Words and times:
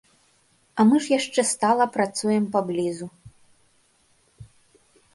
А 0.79 0.85
мы 0.91 1.01
ж 1.07 1.11
яшчэ 1.19 1.41
стала 1.51 1.87
працуем 1.99 2.49
паблізу. 2.57 3.11